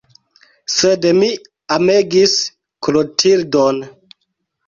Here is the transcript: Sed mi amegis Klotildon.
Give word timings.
Sed 0.75 1.03
mi 1.17 1.27
amegis 1.75 2.33
Klotildon. 2.87 3.81